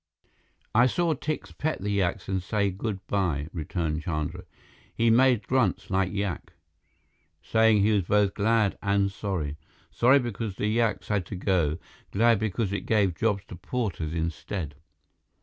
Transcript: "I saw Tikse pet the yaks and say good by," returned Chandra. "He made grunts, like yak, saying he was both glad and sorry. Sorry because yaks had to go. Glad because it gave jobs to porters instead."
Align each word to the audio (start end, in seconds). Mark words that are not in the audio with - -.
"I 0.73 0.87
saw 0.87 1.13
Tikse 1.13 1.51
pet 1.59 1.79
the 1.81 1.91
yaks 1.91 2.27
and 2.27 2.41
say 2.41 2.71
good 2.71 3.05
by," 3.05 3.49
returned 3.53 4.01
Chandra. 4.01 4.45
"He 4.95 5.11
made 5.11 5.45
grunts, 5.47 5.91
like 5.91 6.11
yak, 6.11 6.53
saying 7.43 7.81
he 7.83 7.91
was 7.91 8.01
both 8.05 8.33
glad 8.33 8.79
and 8.81 9.11
sorry. 9.11 9.57
Sorry 9.91 10.17
because 10.17 10.57
yaks 10.57 11.09
had 11.09 11.27
to 11.27 11.35
go. 11.35 11.77
Glad 12.09 12.39
because 12.39 12.73
it 12.73 12.87
gave 12.87 13.13
jobs 13.13 13.43
to 13.49 13.55
porters 13.55 14.15
instead." 14.15 14.73